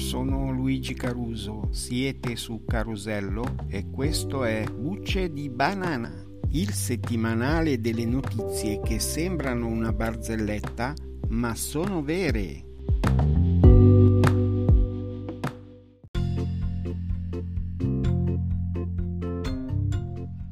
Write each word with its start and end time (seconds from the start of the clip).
sono 0.00 0.50
Luigi 0.50 0.94
Caruso, 0.94 1.68
siete 1.72 2.34
su 2.34 2.64
Carusello 2.66 3.66
e 3.68 3.90
questo 3.90 4.44
è 4.44 4.64
Bucce 4.64 5.30
di 5.30 5.50
Banana, 5.50 6.10
il 6.52 6.72
settimanale 6.72 7.80
delle 7.80 8.06
notizie 8.06 8.80
che 8.80 8.98
sembrano 8.98 9.66
una 9.66 9.92
barzelletta 9.92 10.94
ma 11.28 11.54
sono 11.54 12.02
vere. 12.02 12.64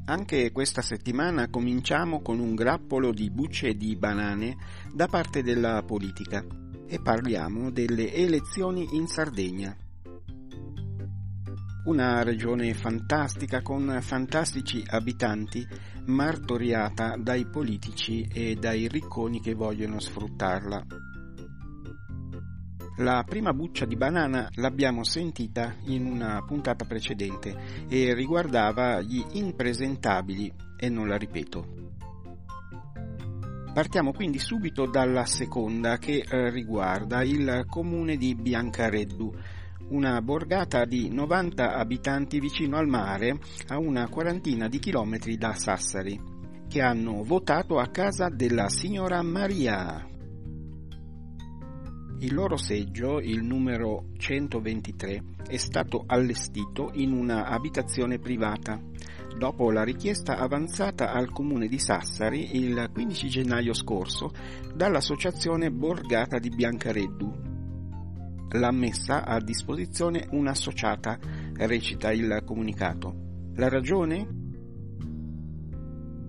Anche 0.05 0.51
questa 0.51 0.81
settimana 0.81 1.49
cominciamo 1.49 2.21
con 2.21 2.39
un 2.39 2.53
grappolo 2.53 3.11
di 3.11 3.29
bucce 3.31 3.75
di 3.75 3.95
banane 3.95 4.55
da 4.93 5.07
parte 5.07 5.41
della 5.41 5.83
politica 5.83 6.45
e 6.89 6.99
parliamo 6.99 7.69
delle 7.69 8.11
elezioni 8.11 8.95
in 8.95 9.05
Sardegna. 9.05 9.75
Una 11.85 12.23
regione 12.23 12.73
fantastica 12.73 13.61
con 13.61 13.99
fantastici 14.01 14.83
abitanti, 14.85 15.65
martoriata 16.07 17.15
dai 17.17 17.45
politici 17.45 18.27
e 18.31 18.55
dai 18.55 18.87
ricconi 18.87 19.39
che 19.39 19.53
vogliono 19.53 19.99
sfruttarla. 19.99 20.85
La 22.97 23.23
prima 23.25 23.53
buccia 23.53 23.85
di 23.85 23.95
banana 23.95 24.49
l'abbiamo 24.55 25.05
sentita 25.05 25.75
in 25.85 26.05
una 26.05 26.43
puntata 26.43 26.83
precedente 26.85 27.85
e 27.87 28.13
riguardava 28.13 28.99
gli 28.99 29.23
impresentabili 29.33 30.51
e 30.75 30.89
non 30.89 31.07
la 31.07 31.15
ripeto. 31.15 31.88
Partiamo 33.73 34.11
quindi 34.11 34.39
subito 34.39 34.87
dalla 34.87 35.25
seconda 35.25 35.97
che 35.97 36.25
eh, 36.27 36.49
riguarda 36.49 37.23
il 37.23 37.65
comune 37.69 38.17
di 38.17 38.33
Biancareddu, 38.33 39.31
una 39.89 40.19
borgata 40.21 40.85
di 40.85 41.09
90 41.09 41.75
abitanti 41.75 42.39
vicino 42.39 42.77
al 42.77 42.87
mare 42.87 43.37
a 43.67 43.77
una 43.77 44.09
quarantina 44.09 44.67
di 44.67 44.79
chilometri 44.79 45.37
da 45.37 45.53
Sassari, 45.53 46.19
che 46.67 46.81
hanno 46.81 47.23
votato 47.23 47.77
a 47.77 47.87
casa 47.87 48.27
della 48.29 48.69
signora 48.69 49.21
Maria. 49.21 50.03
Il 52.21 52.33
loro 52.33 52.57
seggio, 52.57 53.19
il 53.19 53.43
numero 53.43 54.09
123, 54.17 55.23
è 55.47 55.57
stato 55.57 56.03
allestito 56.05 56.89
in 56.93 57.13
una 57.13 57.45
abitazione 57.45 58.17
privata 58.17 58.81
dopo 59.39 59.71
la 59.71 59.83
richiesta 59.83 60.37
avanzata 60.37 61.13
al 61.13 61.31
comune 61.31 61.69
di 61.69 61.79
Sassari 61.79 62.57
il 62.57 62.89
15 62.91 63.29
gennaio 63.29 63.73
scorso 63.73 64.31
dall'associazione 64.75 65.71
Borgata 65.71 66.39
di 66.39 66.49
Biancareddu. 66.49 67.47
L'ha 68.51 68.71
messa 68.71 69.23
a 69.23 69.39
disposizione 69.39 70.27
un'associata, 70.31 71.17
recita 71.53 72.11
il 72.11 72.41
comunicato. 72.45 73.51
La 73.55 73.69
ragione? 73.69 74.27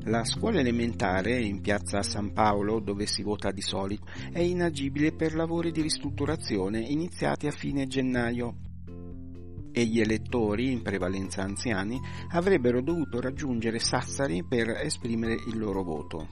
La 0.05 0.25
scuola 0.25 0.61
elementare 0.61 1.41
in 1.41 1.61
piazza 1.61 2.03
San 2.03 2.33
Paolo, 2.33 2.79
dove 2.79 3.07
si 3.07 3.25
vota 3.25 3.51
di 3.51 3.61
solito, 3.61 4.07
è 4.31 4.39
inagibile 4.39 5.13
per 5.13 5.35
lavori 5.35 5.73
di 5.73 5.83
ristrutturazione 5.83 6.79
iniziati 6.79 7.49
a 7.49 7.51
fine 7.51 7.89
gennaio 7.89 8.69
e 9.73 9.85
gli 9.85 10.01
elettori, 10.01 10.71
in 10.71 10.83
prevalenza 10.83 11.43
anziani, 11.43 12.01
avrebbero 12.31 12.81
dovuto 12.81 13.21
raggiungere 13.21 13.79
Sassari 13.79 14.45
per 14.45 14.69
esprimere 14.71 15.35
il 15.47 15.59
loro 15.59 15.83
voto. 15.83 16.29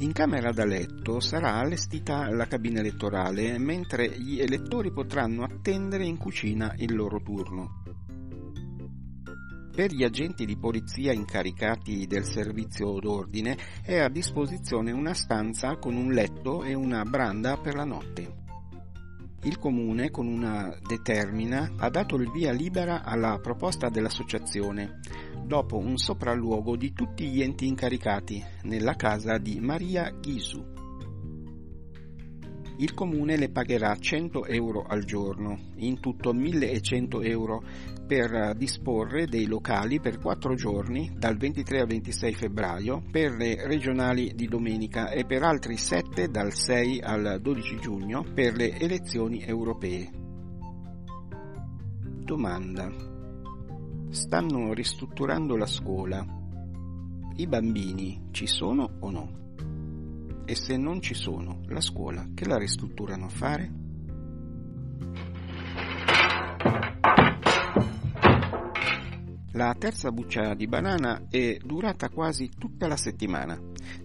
In 0.00 0.12
camera 0.12 0.50
da 0.50 0.64
letto 0.64 1.20
sarà 1.20 1.56
allestita 1.56 2.30
la 2.30 2.46
cabina 2.46 2.80
elettorale, 2.80 3.58
mentre 3.58 4.18
gli 4.18 4.40
elettori 4.40 4.90
potranno 4.90 5.42
attendere 5.42 6.06
in 6.06 6.16
cucina 6.16 6.72
il 6.78 6.94
loro 6.94 7.20
turno. 7.20 7.82
Per 9.74 9.92
gli 9.92 10.02
agenti 10.02 10.46
di 10.46 10.56
polizia 10.56 11.12
incaricati 11.12 12.06
del 12.06 12.24
servizio 12.24 12.98
d'ordine 12.98 13.56
è 13.82 13.98
a 13.98 14.08
disposizione 14.08 14.90
una 14.90 15.14
stanza 15.14 15.76
con 15.76 15.96
un 15.96 16.12
letto 16.12 16.64
e 16.64 16.74
una 16.74 17.04
branda 17.04 17.58
per 17.58 17.74
la 17.74 17.84
notte 17.84 18.39
il 19.44 19.58
Comune, 19.58 20.10
con 20.10 20.26
una 20.26 20.76
determina, 20.86 21.72
ha 21.78 21.88
dato 21.88 22.16
il 22.16 22.30
via 22.30 22.52
libera 22.52 23.02
alla 23.02 23.38
proposta 23.40 23.88
dell'associazione, 23.88 25.00
dopo 25.44 25.78
un 25.78 25.96
sopralluogo 25.96 26.76
di 26.76 26.92
tutti 26.92 27.26
gli 27.28 27.40
enti 27.40 27.66
incaricati, 27.66 28.44
nella 28.62 28.94
casa 28.94 29.38
di 29.38 29.58
Maria 29.60 30.10
Ghisu. 30.10 30.79
Il 32.80 32.94
Comune 32.94 33.36
le 33.36 33.50
pagherà 33.50 33.94
100 33.94 34.46
euro 34.46 34.84
al 34.88 35.04
giorno, 35.04 35.72
in 35.76 36.00
tutto 36.00 36.32
1100 36.32 37.20
euro 37.20 37.62
per 38.06 38.56
disporre 38.56 39.26
dei 39.26 39.44
locali 39.44 40.00
per 40.00 40.18
quattro 40.18 40.54
giorni, 40.54 41.12
dal 41.14 41.36
23 41.36 41.80
al 41.80 41.86
26 41.86 42.32
febbraio, 42.32 43.02
per 43.10 43.32
le 43.32 43.66
regionali 43.66 44.32
di 44.34 44.46
domenica 44.46 45.10
e 45.10 45.26
per 45.26 45.42
altri 45.42 45.76
sette 45.76 46.28
dal 46.28 46.54
6 46.54 47.00
al 47.02 47.38
12 47.42 47.76
giugno 47.80 48.24
per 48.32 48.56
le 48.56 48.74
elezioni 48.78 49.44
europee. 49.44 50.10
Domanda. 52.24 52.90
Stanno 54.08 54.72
ristrutturando 54.72 55.54
la 55.54 55.66
scuola. 55.66 56.24
I 57.36 57.46
bambini 57.46 58.28
ci 58.30 58.46
sono 58.46 58.96
o 59.00 59.10
no? 59.10 59.39
E 60.50 60.56
se 60.56 60.76
non 60.76 61.00
ci 61.00 61.14
sono, 61.14 61.60
la 61.68 61.80
scuola 61.80 62.30
che 62.34 62.44
la 62.44 62.58
ristrutturano 62.58 63.26
a 63.26 63.28
fare? 63.28 63.72
La 69.52 69.76
terza 69.78 70.10
buccia 70.10 70.54
di 70.54 70.66
banana 70.66 71.28
è 71.30 71.56
durata 71.62 72.08
quasi 72.08 72.50
tutta 72.58 72.88
la 72.88 72.96
settimana, 72.96 73.56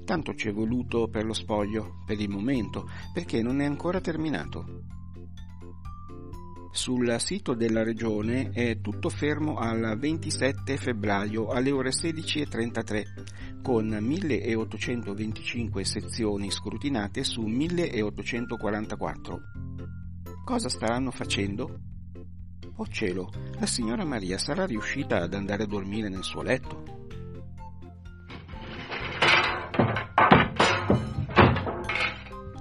tanto 0.04 0.36
ci 0.36 0.50
è 0.50 0.54
voluto 0.54 1.08
per 1.08 1.26
lo 1.26 1.34
spoglio, 1.34 2.04
per 2.06 2.20
il 2.20 2.30
momento, 2.30 2.88
perché 3.12 3.42
non 3.42 3.60
è 3.60 3.66
ancora 3.66 4.00
terminato. 4.00 4.84
Sul 6.76 7.16
sito 7.20 7.56
della 7.56 7.84
regione 7.84 8.52
è 8.52 8.82
tutto 8.82 9.08
fermo 9.10 9.56
al 9.56 9.98
27 9.98 10.76
febbraio 10.78 11.48
alle 11.48 11.72
ore 11.72 11.90
16.33, 11.90 13.04
con 13.66 13.88
1825 13.88 15.84
sezioni 15.84 16.52
scrutinate 16.52 17.24
su 17.24 17.42
1844. 17.42 19.40
Cosa 20.46 20.70
staranno 20.70 21.10
facendo? 21.10 21.80
Oh 22.76 22.86
cielo, 22.86 23.32
la 23.58 23.66
signora 23.66 24.06
Maria 24.06 24.38
sarà 24.38 24.68
riuscita 24.68 25.20
ad 25.20 25.34
andare 25.34 25.64
a 25.64 25.66
dormire 25.66 26.10
nel 26.10 26.24
suo 26.24 26.44
letto? 26.44 26.84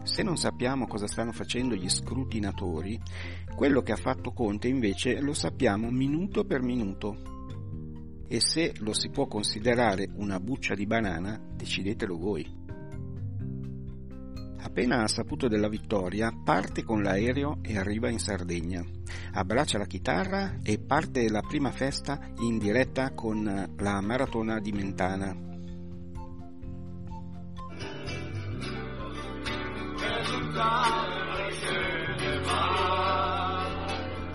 Se 0.04 0.22
non 0.22 0.38
sappiamo 0.38 0.86
cosa 0.86 1.06
stanno 1.06 1.32
facendo 1.32 1.74
gli 1.74 1.90
scrutinatori, 1.90 2.98
quello 3.54 3.82
che 3.82 3.92
ha 3.92 3.96
fatto 3.96 4.32
Conte 4.32 4.68
invece 4.68 5.20
lo 5.20 5.34
sappiamo 5.34 5.90
minuto 5.90 6.46
per 6.46 6.62
minuto. 6.62 7.33
E 8.26 8.40
se 8.40 8.72
lo 8.78 8.92
si 8.92 9.10
può 9.10 9.26
considerare 9.26 10.08
una 10.14 10.40
buccia 10.40 10.74
di 10.74 10.86
banana, 10.86 11.40
decidetelo 11.54 12.16
voi. 12.16 12.62
Appena 14.64 15.06
saputo 15.06 15.46
della 15.46 15.68
vittoria, 15.68 16.32
parte 16.42 16.82
con 16.84 17.02
l'aereo 17.02 17.58
e 17.62 17.76
arriva 17.76 18.08
in 18.08 18.18
Sardegna. 18.18 18.82
Abbraccia 19.32 19.76
la 19.76 19.84
chitarra 19.84 20.58
e 20.62 20.78
parte 20.78 21.28
la 21.28 21.42
prima 21.42 21.70
festa 21.70 22.18
in 22.38 22.56
diretta 22.58 23.12
con 23.12 23.44
la 23.76 24.00
maratona 24.00 24.58
di 24.60 24.72
Mentana. 24.72 25.36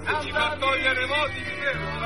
Se 0.05 0.15
ci 0.21 0.31
fa 0.31 0.57
togliere 0.59 1.05
voti, 1.07 1.41
che 1.41 1.49
aspetta 1.51 1.98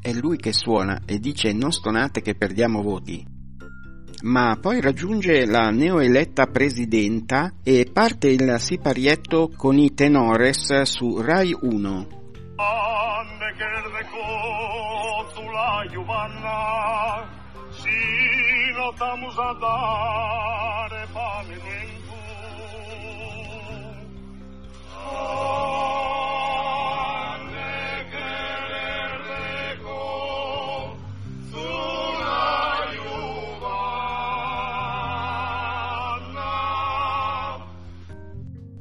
È 0.00 0.12
lui 0.12 0.36
che 0.36 0.52
suona 0.52 1.02
e 1.06 1.18
dice 1.20 1.52
non 1.52 1.70
stonate 1.70 2.20
che 2.22 2.34
perdiamo 2.34 2.82
voti 2.82 3.33
ma 4.24 4.56
poi 4.60 4.80
raggiunge 4.80 5.44
la 5.44 5.70
neoeletta 5.70 6.46
presidenta 6.46 7.56
e 7.62 7.90
parte 7.92 8.28
il 8.28 8.56
siparietto 8.58 9.50
con 9.54 9.78
i 9.78 9.92
tenores 9.92 10.82
su 10.82 11.20
Rai 11.20 11.54
1. 11.58 12.06
Anne 12.56 13.44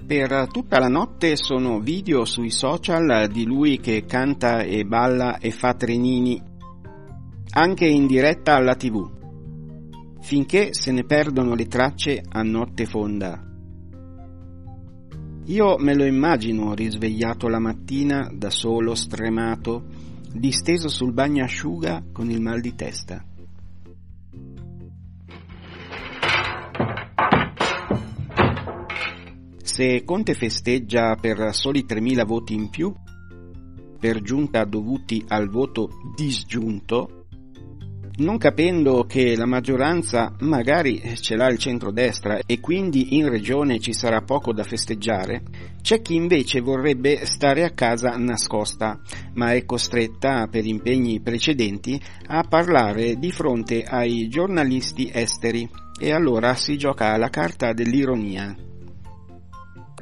Per 0.05 0.47
tutta 0.51 0.79
la 0.79 0.89
notte 0.89 1.37
sono 1.37 1.79
video 1.79 2.25
sui 2.25 2.51
social 2.51 3.29
di 3.31 3.45
lui 3.45 3.79
che 3.79 4.03
canta 4.05 4.61
e 4.61 4.83
balla 4.83 5.37
e 5.37 5.49
fa 5.51 5.73
trenini, 5.75 6.41
anche 7.51 7.87
in 7.87 8.05
diretta 8.05 8.55
alla 8.55 8.75
tv, 8.75 9.09
finché 10.19 10.73
se 10.73 10.91
ne 10.91 11.05
perdono 11.05 11.55
le 11.55 11.67
tracce 11.67 12.21
a 12.27 12.43
notte 12.43 12.85
fonda. 12.85 13.41
Io 15.45 15.77
me 15.77 15.95
lo 15.95 16.03
immagino 16.03 16.73
risvegliato 16.73 17.47
la 17.47 17.59
mattina 17.59 18.29
da 18.33 18.49
solo, 18.49 18.95
stremato, 18.95 19.85
disteso 20.33 20.89
sul 20.89 21.13
bagnasciuga 21.13 22.07
con 22.11 22.29
il 22.29 22.41
mal 22.41 22.59
di 22.59 22.75
testa. 22.75 23.23
Se 29.73 30.03
Conte 30.03 30.35
festeggia 30.35 31.15
per 31.19 31.49
soli 31.51 31.83
3.000 31.83 32.27
voti 32.27 32.53
in 32.53 32.69
più, 32.69 32.93
per 33.99 34.21
giunta 34.21 34.65
dovuti 34.65 35.25
al 35.29 35.49
voto 35.49 35.89
disgiunto, 36.15 37.25
non 38.17 38.37
capendo 38.37 39.05
che 39.05 39.35
la 39.35 39.47
maggioranza 39.47 40.31
magari 40.41 41.01
ce 41.15 41.35
l'ha 41.35 41.49
il 41.49 41.57
centrodestra 41.57 42.41
e 42.45 42.59
quindi 42.59 43.17
in 43.17 43.27
regione 43.29 43.79
ci 43.79 43.93
sarà 43.93 44.21
poco 44.21 44.53
da 44.53 44.63
festeggiare, 44.63 45.41
c'è 45.81 46.03
chi 46.03 46.13
invece 46.13 46.59
vorrebbe 46.59 47.25
stare 47.25 47.63
a 47.63 47.71
casa 47.71 48.15
nascosta, 48.15 49.01
ma 49.33 49.53
è 49.53 49.65
costretta 49.65 50.45
per 50.51 50.67
impegni 50.67 51.19
precedenti 51.19 51.99
a 52.27 52.43
parlare 52.47 53.17
di 53.17 53.31
fronte 53.31 53.83
ai 53.83 54.27
giornalisti 54.27 55.09
esteri 55.11 55.67
e 55.99 56.11
allora 56.11 56.53
si 56.53 56.77
gioca 56.77 57.17
la 57.17 57.29
carta 57.29 57.73
dell'ironia. 57.73 58.55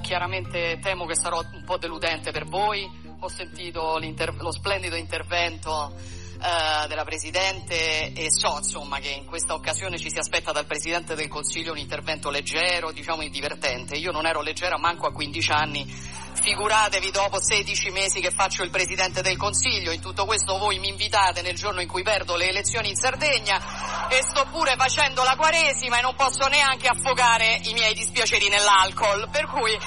Chiaramente 0.01 0.79
temo 0.81 1.05
che 1.05 1.15
sarò 1.15 1.41
un 1.53 1.63
po' 1.63 1.77
deludente 1.77 2.31
per 2.31 2.45
voi. 2.45 2.89
Ho 3.19 3.27
sentito 3.29 3.99
lo 3.99 4.51
splendido 4.51 4.95
intervento 4.95 5.93
eh, 6.41 6.87
della 6.87 7.03
Presidente 7.03 8.13
e 8.13 8.31
so 8.31 8.57
insomma 8.57 8.97
che 8.97 9.09
in 9.09 9.25
questa 9.25 9.53
occasione 9.53 9.99
ci 9.99 10.09
si 10.09 10.17
aspetta 10.17 10.51
dal 10.51 10.65
Presidente 10.65 11.13
del 11.13 11.27
Consiglio 11.27 11.71
un 11.71 11.77
intervento 11.77 12.31
leggero, 12.31 12.91
diciamo 12.91 13.21
divertente. 13.29 13.95
Io 13.95 14.11
non 14.11 14.25
ero 14.25 14.41
leggera 14.41 14.79
manco 14.79 15.05
a 15.05 15.11
15 15.11 15.51
anni, 15.51 15.85
figuratevi 16.33 17.11
dopo 17.11 17.41
16 17.41 17.91
mesi 17.91 18.19
che 18.19 18.31
faccio 18.31 18.63
il 18.63 18.69
Presidente 18.69 19.21
del 19.21 19.37
Consiglio. 19.37 19.91
In 19.91 20.01
tutto 20.01 20.25
questo 20.25 20.57
voi 20.57 20.79
mi 20.79 20.89
invitate 20.89 21.41
nel 21.41 21.55
giorno 21.55 21.81
in 21.81 21.87
cui 21.87 22.03
perdo 22.03 22.35
le 22.35 22.49
elezioni 22.49 22.89
in 22.89 22.95
Sardegna 22.95 24.07
e 24.09 24.21
sto 24.23 24.45
pure 24.49 24.75
facendo 24.77 25.23
la 25.23 25.35
Quaresima 25.35 25.99
e 25.99 26.01
non 26.01 26.15
posso 26.15 26.47
neanche 26.47 26.87
affogare 26.87 27.59
i 27.63 27.73
miei 27.73 27.93
dispiaceri 27.93 28.49
nell'alcol, 28.49 29.29
per 29.31 29.47
cui 29.47 29.77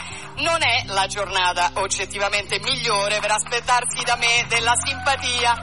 non 0.43 0.63
è 0.63 0.85
la 0.87 1.07
giornata 1.07 1.71
oggettivamente 1.75 2.59
migliore 2.61 3.21
per 3.21 3.31
aspettarsi 3.31 4.03
da 4.05 4.17
me 4.17 4.47
della 4.49 4.75
simpatia 4.77 5.55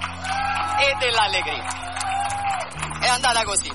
e 0.80 0.96
dell'allegria. 1.00 3.00
È 3.02 3.08
andata 3.08 3.44
così. 3.44 3.72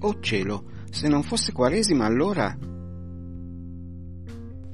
Oh 0.00 0.20
cielo, 0.20 0.64
se 0.90 1.08
non 1.08 1.22
fosse 1.22 1.52
Quaresima 1.52 2.04
allora... 2.04 2.75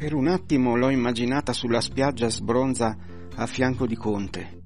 Per 0.03 0.15
un 0.15 0.27
attimo 0.27 0.75
l'ho 0.75 0.91
immaginata 0.91 1.53
sulla 1.53 1.81
spiaggia 1.81 2.29
sbronza 2.29 2.97
a 3.37 3.47
fianco 3.47 3.87
di 3.87 3.95
Conte. 3.95 4.63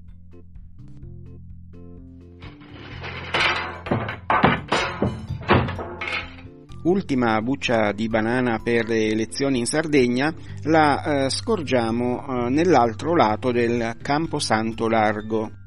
Ultima 6.84 7.38
buccia 7.42 7.92
di 7.92 8.08
banana 8.08 8.60
per 8.64 8.88
le 8.88 9.08
elezioni 9.08 9.58
in 9.58 9.66
Sardegna 9.66 10.32
la 10.62 11.26
eh, 11.26 11.28
scorgiamo 11.28 12.46
eh, 12.46 12.48
nell'altro 12.48 13.14
lato 13.14 13.52
del 13.52 13.94
Camposanto 14.00 14.88
Largo. 14.88 15.64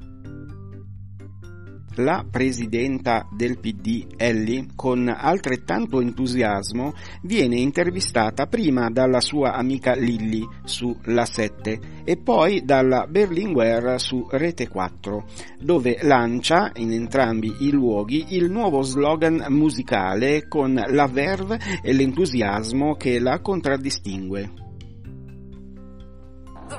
La 1.96 2.24
presidenta 2.28 3.26
del 3.32 3.58
PD, 3.58 4.06
Ellie, 4.16 4.68
con 4.76 5.08
altrettanto 5.08 6.00
entusiasmo, 6.00 6.94
viene 7.22 7.58
intervistata 7.58 8.46
prima 8.46 8.90
dalla 8.90 9.20
sua 9.20 9.54
amica 9.54 9.94
Lilly 9.94 10.46
su 10.62 10.96
La 11.06 11.24
7 11.24 12.02
e 12.04 12.16
poi 12.16 12.64
dalla 12.64 13.06
Berlinguer 13.08 14.00
su 14.00 14.24
Rete 14.30 14.68
4, 14.68 15.24
dove 15.58 15.98
lancia 16.02 16.70
in 16.76 16.92
entrambi 16.92 17.56
i 17.60 17.72
luoghi 17.72 18.36
il 18.36 18.48
nuovo 18.50 18.82
slogan 18.82 19.46
musicale 19.48 20.46
con 20.46 20.72
la 20.74 21.06
verve 21.08 21.58
e 21.82 21.92
l'entusiasmo 21.92 22.94
che 22.94 23.18
la 23.18 23.40
contraddistingue 23.40 24.68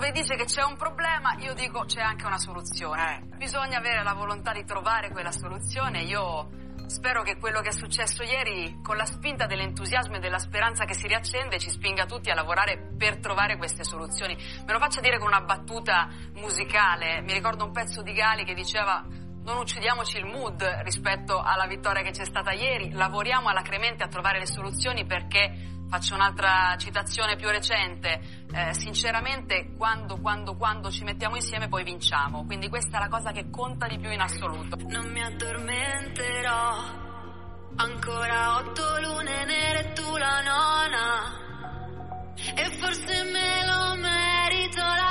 dove 0.02 0.14
dice 0.14 0.36
che 0.36 0.46
c'è 0.46 0.64
un 0.64 0.78
problema, 0.78 1.36
io 1.38 1.54
dico 1.54 1.86
c'è 1.86 2.02
anche 2.02 2.26
una 2.26 2.40
soluzione. 2.40 3.22
Bisogna 3.38 3.78
avere 3.78 4.02
la 4.02 4.14
volontà 4.14 4.52
di 4.52 4.66
trovare 4.66 5.12
quella 5.12 5.32
soluzione. 5.32 6.02
Io 6.02 6.50
spero 6.88 7.22
che 7.22 7.38
quello 7.38 7.62
che 7.62 7.70
è 7.70 7.72
successo 7.72 8.24
ieri, 8.24 8.80
con 8.82 8.98
la 8.98 9.06
spinta 9.06 9.46
dell'entusiasmo 9.46 10.16
e 10.16 10.20
della 10.20 10.40
speranza 10.40 10.86
che 10.86 10.96
si 10.96 11.06
riaccende, 11.06 11.60
ci 11.60 11.70
spinga 11.70 12.08
tutti 12.08 12.32
a 12.32 12.34
lavorare 12.34 12.94
per 12.98 13.20
trovare 13.20 13.58
queste 13.58 13.84
soluzioni. 13.84 14.36
Me 14.66 14.74
lo 14.74 14.80
faccia 14.80 15.02
dire 15.02 15.20
con 15.20 15.28
una 15.28 15.42
battuta 15.42 16.10
musicale. 16.34 17.22
Mi 17.22 17.34
ricordo 17.34 17.66
un 17.66 17.72
pezzo 17.72 18.02
di 18.02 18.14
Gali 18.14 18.44
che 18.44 18.56
diceva 18.56 19.06
non 19.44 19.58
uccidiamoci 19.58 20.18
il 20.18 20.26
mood 20.26 20.62
rispetto 20.84 21.40
alla 21.42 21.66
vittoria 21.68 22.02
che 22.02 22.12
c'è 22.12 22.26
stata 22.26 22.52
ieri, 22.52 22.92
lavoriamo 22.92 23.50
alacremente 23.50 24.04
a 24.04 24.08
trovare 24.08 24.40
le 24.40 24.48
soluzioni 24.48 25.06
perché 25.06 25.72
Faccio 25.92 26.16
un'altra 26.16 26.78
citazione 26.78 27.36
più 27.36 27.50
recente, 27.50 28.22
eh, 28.54 28.74
sinceramente 28.74 29.74
quando, 29.76 30.22
quando, 30.22 30.56
quando 30.56 30.90
ci 30.90 31.04
mettiamo 31.04 31.36
insieme 31.36 31.68
poi 31.68 31.84
vinciamo, 31.84 32.46
quindi 32.46 32.70
questa 32.70 32.96
è 32.96 33.02
la 33.02 33.10
cosa 33.10 33.34
che 33.34 33.50
conta 33.50 33.88
di 33.88 34.00
più 34.00 34.10
in 34.10 34.22
assoluto. 34.22 34.78
Non 34.88 35.12
mi 35.12 35.22
addormenterò, 35.22 36.76
ancora 37.76 38.56
otto 38.60 39.02
lune 39.02 39.44
nere 39.44 39.92
tu 39.92 40.16
la 40.16 40.40
nona, 40.40 41.40
e 42.56 42.70
forse 42.78 43.24
me 43.26 43.66
lo 43.66 43.96
merito, 44.00 44.80
la 44.80 45.11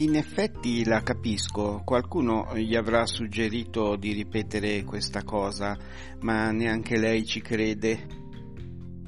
in 0.00 0.16
effetti 0.16 0.82
la 0.86 1.02
capisco, 1.02 1.82
qualcuno 1.84 2.56
gli 2.56 2.74
avrà 2.74 3.04
suggerito 3.04 3.96
di 3.96 4.12
ripetere 4.12 4.82
questa 4.82 5.22
cosa, 5.24 5.76
ma 6.20 6.50
neanche 6.50 6.98
lei 6.98 7.26
ci 7.26 7.42
crede. 7.42 8.06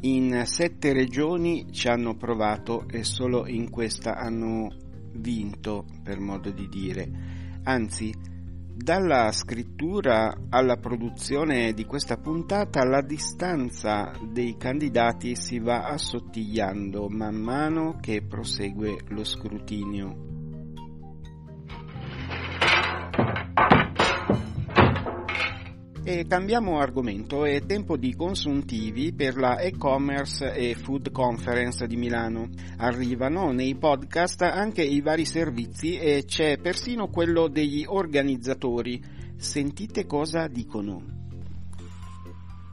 In 0.01 0.43
sette 0.45 0.93
regioni 0.93 1.73
ci 1.73 1.89
hanno 1.89 2.15
provato 2.15 2.87
e 2.91 3.05
solo 3.05 3.47
in 3.47 3.71
questa 3.71 4.17
hanno 4.17 4.69
vinto, 5.15 5.87
per 6.03 6.21
modo 6.21 6.51
di 6.51 6.69
dire. 6.69 7.11
Anzi, 7.63 8.13
dalla 8.75 9.33
scrittura 9.33 10.35
alla 10.51 10.77
produzione 10.77 11.73
di 11.73 11.87
questa 11.87 12.19
puntata 12.19 12.85
la 12.85 13.01
distanza 13.01 14.13
dei 14.31 14.59
candidati 14.59 15.37
si 15.37 15.59
va 15.59 15.85
assottigliando 15.85 17.09
man 17.09 17.37
mano 17.37 17.97
che 17.99 18.23
prosegue 18.23 18.99
lo 19.09 19.25
scrutinio. 19.25 20.42
E 26.13 26.27
cambiamo 26.27 26.79
argomento, 26.79 27.47
è 27.47 27.65
tempo 27.65 27.97
di 27.97 28.15
consuntivi 28.15 29.15
per 29.15 29.35
la 29.39 29.59
e-commerce 29.59 30.53
e 30.53 30.75
food 30.75 31.11
conference 31.11 31.87
di 31.87 31.97
Milano. 31.97 32.51
Arrivano 32.77 33.51
nei 33.51 33.77
podcast 33.77 34.43
anche 34.43 34.83
i 34.83 35.01
vari 35.01 35.25
servizi 35.25 35.97
e 35.97 36.25
c'è 36.27 36.59
persino 36.59 37.09
quello 37.09 37.49
degli 37.49 37.87
organizzatori. 37.89 39.03
Sentite 39.39 40.05
cosa 40.05 40.49
dicono. 40.49 41.03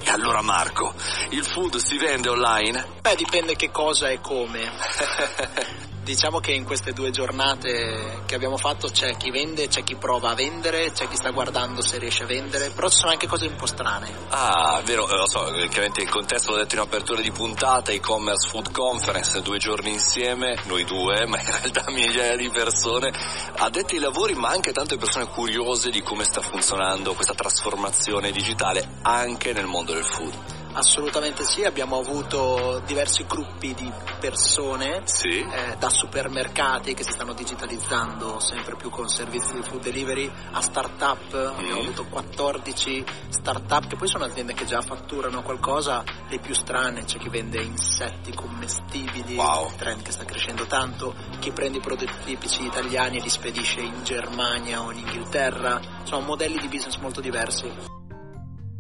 E 0.04 0.10
allora 0.10 0.42
Marco, 0.42 0.94
il 1.30 1.46
food 1.46 1.78
si 1.78 1.98
vende 1.98 2.28
online? 2.28 2.86
Beh, 3.02 3.16
dipende 3.16 3.56
che 3.56 3.72
cosa 3.72 4.10
e 4.10 4.20
come. 4.20 4.68
diciamo 6.10 6.40
che 6.40 6.54
in 6.54 6.64
queste 6.64 6.92
due 6.92 7.12
giornate 7.12 8.24
che 8.26 8.34
abbiamo 8.34 8.58
fatto 8.58 8.88
c'è 8.88 9.16
chi 9.16 9.30
vende, 9.30 9.68
c'è 9.68 9.84
chi 9.84 9.94
prova 9.94 10.32
a 10.32 10.34
vendere, 10.34 10.92
c'è 10.92 11.08
chi 11.08 11.16
sta 11.16 11.30
guardando 11.30 11.84
se 11.84 12.00
riesce 12.00 12.24
a 12.24 12.26
vendere, 12.26 12.72
però 12.72 12.90
ci 12.90 12.98
sono 12.98 13.12
anche 13.12 13.28
cose 13.28 13.46
un 13.46 13.56
po' 13.56 13.68
strane. 13.68 14.12
Ah, 14.30 14.82
vero, 14.84 15.06
lo 15.06 15.28
so, 15.30 15.44
chiaramente 15.70 16.02
il 16.02 16.10
contesto 16.10 16.52
l'ho 16.52 16.58
detto 16.58 16.74
in 16.74 16.82
apertura 16.82 17.22
di 17.22 17.30
puntata, 17.30 17.92
e-commerce 17.92 18.50
food 18.50 18.72
conference, 18.72 19.40
due 19.44 19.60
giorni 19.60 19.92
insieme, 19.92 20.60
noi 20.66 20.84
due, 20.84 21.26
ma 21.30 21.40
in 21.40 21.46
realtà 21.46 21.92
migliaia 21.92 22.36
di 22.36 22.50
persone, 22.50 23.14
addetti 23.58 23.96
ai 23.96 24.02
lavori, 24.02 24.34
ma 24.34 24.50
anche 24.50 24.72
tante 24.72 24.98
persone 24.98 25.28
curiose 25.28 25.92
di 25.92 26.02
come 26.02 26.24
sta 26.24 26.42
funzionando 26.42 27.14
questa 27.14 27.36
trasformazione 27.36 28.32
digitale 28.32 28.98
anche 29.04 29.54
nel 29.54 29.68
mondo 29.68 29.94
del 29.94 30.06
food. 30.06 30.59
Assolutamente 30.72 31.44
sì, 31.44 31.64
abbiamo 31.64 31.98
avuto 31.98 32.82
diversi 32.86 33.26
gruppi 33.26 33.74
di 33.74 33.92
persone 34.20 35.02
Sì? 35.06 35.40
eh, 35.40 35.76
da 35.78 35.90
supermercati 35.90 36.94
che 36.94 37.04
si 37.04 37.12
stanno 37.12 37.34
digitalizzando 37.34 38.40
sempre 38.40 38.76
più 38.76 38.90
con 38.90 39.08
servizi 39.10 39.54
di 39.54 39.64
food 39.64 39.82
delivery 39.82 40.32
a 40.52 40.62
start-up, 40.62 41.34
abbiamo 41.34 41.82
Mm. 41.82 41.86
avuto 41.86 42.06
14 42.06 43.04
start-up 43.30 43.88
che 43.88 43.96
poi 43.96 44.08
sono 44.08 44.26
aziende 44.26 44.54
che 44.54 44.66
già 44.66 44.82
fatturano 44.82 45.42
qualcosa, 45.42 46.04
le 46.30 46.38
più 46.40 46.54
strane, 46.54 47.04
c'è 47.04 47.18
chi 47.18 47.30
vende 47.30 47.62
insetti 47.62 48.32
commestibili, 48.34 49.36
Wow. 49.36 49.72
trend 49.76 50.04
che 50.04 50.12
sta 50.12 50.24
crescendo 50.24 50.66
tanto, 50.66 51.16
chi 51.40 51.52
prende 51.52 51.80
i 51.80 51.82
prodotti 51.82 52.14
tipici 52.26 52.64
italiani 52.64 53.18
e 53.18 53.22
li 53.22 53.30
spedisce 53.30 53.82
in 53.82 54.04
Germania 54.04 54.82
o 54.84 54.92
in 54.92 55.00
Inghilterra, 55.00 55.80
sono 56.04 56.22
modelli 56.26 56.58
di 56.60 56.68
business 56.68 56.98
molto 56.98 57.22
diversi. 57.22 57.98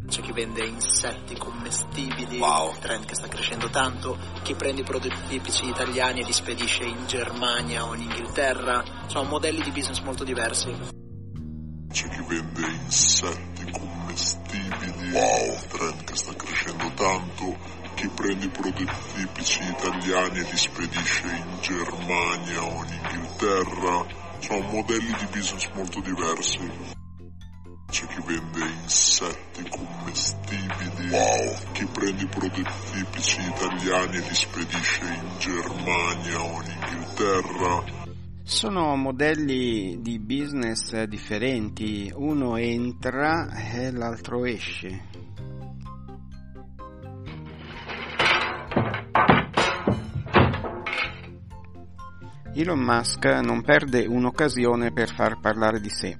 C'è 0.09 0.21
chi 0.21 0.31
vende 0.31 0.65
insetti 0.65 1.37
commestibili, 1.37 2.39
Wow. 2.39 2.73
trend 2.79 3.05
che 3.05 3.13
sta 3.13 3.27
crescendo 3.27 3.69
tanto, 3.69 4.17
chi 4.41 4.55
prende 4.55 4.81
i 4.81 4.83
prodotti 4.83 5.15
tipici 5.27 5.67
italiani 5.67 6.21
e 6.21 6.25
li 6.25 6.33
spedisce 6.33 6.83
in 6.83 7.05
Germania 7.05 7.85
o 7.85 7.93
in 7.93 8.01
Inghilterra, 8.01 8.83
sono 9.05 9.29
modelli 9.29 9.61
di 9.61 9.69
business 9.69 9.99
molto 9.99 10.23
diversi. 10.23 10.75
C'è 11.91 12.09
chi 12.09 12.23
vende 12.27 12.61
insetti 12.67 13.71
commestibili, 13.71 15.11
wow, 15.11 15.59
trend 15.67 16.03
che 16.03 16.15
sta 16.15 16.33
crescendo 16.33 16.91
tanto, 16.95 17.57
chi 17.93 18.07
prende 18.07 18.45
i 18.45 18.49
prodotti 18.49 18.89
tipici 19.13 19.61
italiani 19.61 20.39
e 20.39 20.41
li 20.41 20.57
spedisce 20.57 21.27
in 21.27 21.57
Germania 21.61 22.63
o 22.63 22.83
in 22.83 22.99
Inghilterra, 23.03 24.05
sono 24.39 24.59
modelli 24.71 25.13
di 25.19 25.25
business 25.31 25.69
molto 25.73 25.99
diversi. 26.01 26.97
C'è 27.89 28.05
chi 28.05 28.21
vende 28.23 28.59
insetti 28.83 29.63
commestibili, 29.67 29.78
prende 32.39 32.59
i 32.59 32.63
prodotti 32.63 32.63
tipici 32.91 33.41
italiani 33.41 34.15
e 34.15 34.19
li 34.19 34.33
spedisce 34.33 35.03
in 35.03 35.29
Germania 35.39 36.41
o 36.41 36.61
in 36.61 36.71
Inghilterra, 36.71 37.83
Sono 38.43 38.95
modelli 38.95 39.99
di 40.01 40.19
business 40.19 41.03
differenti, 41.03 42.11
uno 42.15 42.55
entra 42.57 43.49
e 43.51 43.91
l'altro 43.91 44.45
esce. 44.45 45.07
Elon 52.55 52.79
Musk 52.79 53.25
non 53.25 53.61
perde 53.61 54.05
un'occasione 54.05 54.91
per 54.91 55.13
far 55.13 55.39
parlare 55.39 55.79
di 55.79 55.89
sé. 55.89 56.17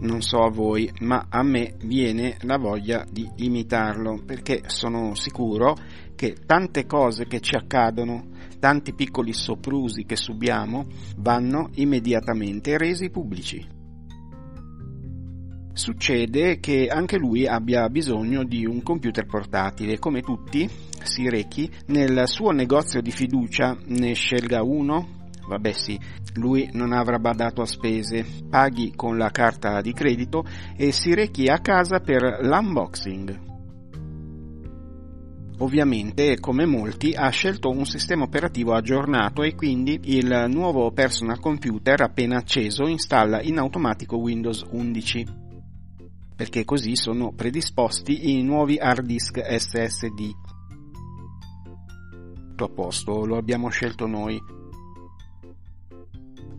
Non 0.00 0.22
so 0.22 0.38
a 0.38 0.50
voi, 0.50 0.90
ma 1.00 1.26
a 1.28 1.42
me 1.42 1.74
viene 1.84 2.36
la 2.42 2.56
voglia 2.56 3.04
di 3.10 3.28
imitarlo, 3.36 4.22
perché 4.24 4.62
sono 4.66 5.14
sicuro 5.14 5.76
che 6.16 6.36
tante 6.46 6.86
cose 6.86 7.26
che 7.26 7.40
ci 7.40 7.54
accadono, 7.54 8.28
tanti 8.58 8.94
piccoli 8.94 9.34
soprusi 9.34 10.04
che 10.04 10.16
subiamo, 10.16 10.86
vanno 11.18 11.68
immediatamente 11.74 12.78
resi 12.78 13.10
pubblici. 13.10 13.78
Succede 15.72 16.60
che 16.60 16.88
anche 16.88 17.16
lui 17.16 17.46
abbia 17.46 17.88
bisogno 17.88 18.42
di 18.44 18.64
un 18.64 18.82
computer 18.82 19.26
portatile, 19.26 19.98
come 19.98 20.22
tutti 20.22 20.68
si 21.02 21.28
rechi 21.28 21.70
nel 21.86 22.22
suo 22.26 22.50
negozio 22.52 23.00
di 23.00 23.10
fiducia, 23.10 23.76
ne 23.86 24.14
scelga 24.14 24.62
uno, 24.62 25.19
vabbè 25.46 25.72
sì, 25.72 25.98
lui 26.34 26.68
non 26.72 26.92
avrà 26.92 27.18
badato 27.18 27.62
a 27.62 27.66
spese, 27.66 28.24
paghi 28.48 28.92
con 28.94 29.16
la 29.16 29.30
carta 29.30 29.80
di 29.80 29.92
credito 29.92 30.44
e 30.76 30.92
si 30.92 31.14
rechi 31.14 31.46
a 31.46 31.58
casa 31.58 32.00
per 32.00 32.40
l'unboxing. 32.42 33.48
Ovviamente, 35.58 36.40
come 36.40 36.64
molti, 36.64 37.12
ha 37.12 37.28
scelto 37.28 37.68
un 37.68 37.84
sistema 37.84 38.24
operativo 38.24 38.72
aggiornato 38.72 39.42
e 39.42 39.54
quindi 39.54 40.00
il 40.04 40.46
nuovo 40.48 40.90
personal 40.90 41.38
computer 41.38 42.00
appena 42.00 42.38
acceso 42.38 42.86
installa 42.86 43.42
in 43.42 43.58
automatico 43.58 44.16
Windows 44.16 44.64
11 44.70 45.48
perché 46.40 46.64
così 46.64 46.96
sono 46.96 47.32
predisposti 47.32 48.30
i 48.30 48.42
nuovi 48.42 48.78
hard 48.78 49.04
disk 49.04 49.44
SSD. 49.44 50.30
Tutto 52.32 52.64
a 52.64 52.68
posto, 52.68 53.26
lo 53.26 53.36
abbiamo 53.36 53.68
scelto 53.68 54.06
noi. 54.06 54.40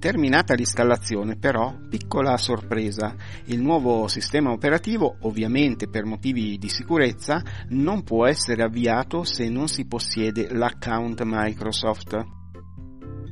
Terminata 0.01 0.55
l'installazione 0.55 1.35
però, 1.35 1.75
piccola 1.87 2.35
sorpresa, 2.35 3.15
il 3.45 3.61
nuovo 3.61 4.07
sistema 4.07 4.49
operativo, 4.49 5.17
ovviamente 5.21 5.87
per 5.87 6.05
motivi 6.05 6.57
di 6.57 6.69
sicurezza, 6.69 7.43
non 7.67 8.01
può 8.01 8.25
essere 8.25 8.63
avviato 8.63 9.23
se 9.23 9.47
non 9.47 9.67
si 9.67 9.85
possiede 9.85 10.51
l'account 10.51 11.21
Microsoft, 11.23 12.19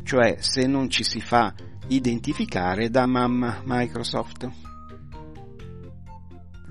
cioè 0.04 0.36
se 0.38 0.68
non 0.68 0.92
ci 0.92 1.04
si 1.04 1.20
fa 1.20 1.52
identificare 1.88 2.92
da 2.92 3.08
mamma 3.08 3.64
Microsoft. 3.66 4.69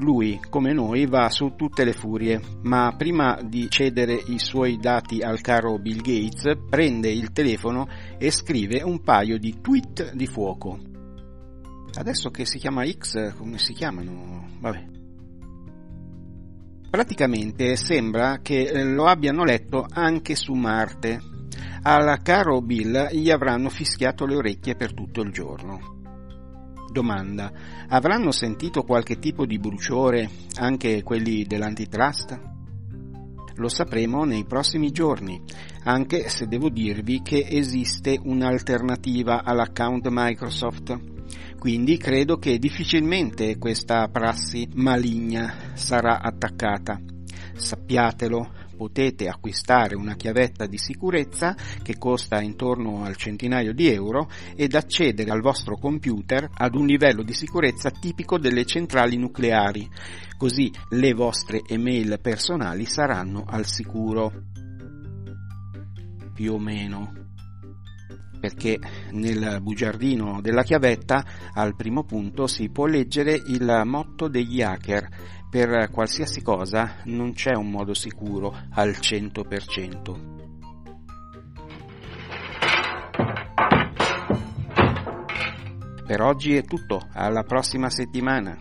Lui, 0.00 0.40
come 0.48 0.72
noi, 0.72 1.06
va 1.06 1.28
su 1.28 1.54
tutte 1.56 1.84
le 1.84 1.92
furie, 1.92 2.40
ma 2.62 2.94
prima 2.96 3.40
di 3.42 3.68
cedere 3.68 4.14
i 4.14 4.38
suoi 4.38 4.76
dati 4.76 5.22
al 5.22 5.40
caro 5.40 5.76
Bill 5.78 6.00
Gates, 6.00 6.56
prende 6.68 7.10
il 7.10 7.32
telefono 7.32 7.88
e 8.16 8.30
scrive 8.30 8.82
un 8.82 9.00
paio 9.00 9.38
di 9.38 9.60
tweet 9.60 10.12
di 10.14 10.26
fuoco. 10.26 10.78
Adesso 11.94 12.30
che 12.30 12.46
si 12.46 12.58
chiama 12.58 12.86
X, 12.86 13.34
come 13.34 13.58
si 13.58 13.72
chiamano? 13.72 14.46
Vabbè. 14.60 14.86
Praticamente 16.90 17.74
sembra 17.74 18.38
che 18.40 18.70
lo 18.84 19.06
abbiano 19.06 19.42
letto 19.42 19.84
anche 19.90 20.36
su 20.36 20.52
Marte. 20.52 21.20
Al 21.82 22.22
caro 22.22 22.60
Bill 22.60 23.08
gli 23.10 23.30
avranno 23.30 23.68
fischiato 23.68 24.26
le 24.26 24.36
orecchie 24.36 24.76
per 24.76 24.94
tutto 24.94 25.22
il 25.22 25.32
giorno. 25.32 25.97
Domanda. 26.90 27.52
Avranno 27.88 28.30
sentito 28.30 28.82
qualche 28.82 29.18
tipo 29.18 29.46
di 29.46 29.58
bruciore 29.58 30.28
anche 30.56 31.02
quelli 31.02 31.44
dell'antitrust? 31.44 32.40
Lo 33.56 33.68
sapremo 33.68 34.24
nei 34.24 34.44
prossimi 34.44 34.92
giorni, 34.92 35.42
anche 35.84 36.28
se 36.28 36.46
devo 36.46 36.68
dirvi 36.68 37.22
che 37.22 37.44
esiste 37.48 38.18
un'alternativa 38.22 39.42
all'account 39.42 40.06
Microsoft. 40.10 40.96
Quindi 41.58 41.96
credo 41.96 42.36
che 42.36 42.58
difficilmente 42.58 43.58
questa 43.58 44.06
prassi 44.08 44.68
maligna 44.74 45.72
sarà 45.74 46.20
attaccata. 46.20 47.00
Sappiatelo, 47.54 48.67
potete 48.78 49.26
acquistare 49.26 49.96
una 49.96 50.14
chiavetta 50.14 50.66
di 50.66 50.78
sicurezza 50.78 51.56
che 51.82 51.98
costa 51.98 52.40
intorno 52.40 53.02
al 53.02 53.16
centinaio 53.16 53.74
di 53.74 53.88
euro 53.88 54.30
ed 54.54 54.76
accedere 54.76 55.32
al 55.32 55.40
vostro 55.40 55.76
computer 55.76 56.48
ad 56.54 56.76
un 56.76 56.86
livello 56.86 57.24
di 57.24 57.32
sicurezza 57.32 57.90
tipico 57.90 58.38
delle 58.38 58.64
centrali 58.64 59.16
nucleari, 59.16 59.90
così 60.36 60.70
le 60.90 61.12
vostre 61.12 61.62
email 61.66 62.20
personali 62.22 62.86
saranno 62.86 63.42
al 63.44 63.66
sicuro. 63.66 64.32
Più 66.32 66.52
o 66.52 66.58
meno. 66.58 67.12
Perché 68.40 68.78
nel 69.10 69.58
bugiardino 69.60 70.40
della 70.40 70.62
chiavetta 70.62 71.24
al 71.54 71.74
primo 71.74 72.04
punto 72.04 72.46
si 72.46 72.68
può 72.68 72.86
leggere 72.86 73.32
il 73.48 73.82
motto 73.84 74.28
degli 74.28 74.62
hacker 74.62 75.37
per 75.50 75.90
qualsiasi 75.90 76.42
cosa 76.42 76.96
non 77.04 77.32
c'è 77.32 77.54
un 77.54 77.70
modo 77.70 77.94
sicuro 77.94 78.54
al 78.70 78.90
100%. 78.90 80.36
Per 86.06 86.22
oggi 86.22 86.56
è 86.56 86.64
tutto, 86.64 87.06
alla 87.12 87.42
prossima 87.42 87.90
settimana. 87.90 88.58